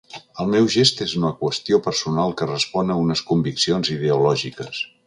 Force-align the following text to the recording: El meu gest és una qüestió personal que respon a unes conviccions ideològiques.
El 0.43 0.47
meu 0.53 0.69
gest 0.75 1.03
és 1.05 1.13
una 1.19 1.31
qüestió 1.43 1.81
personal 1.89 2.35
que 2.41 2.51
respon 2.53 2.95
a 2.95 2.99
unes 3.07 3.25
conviccions 3.33 3.97
ideològiques. 3.99 4.87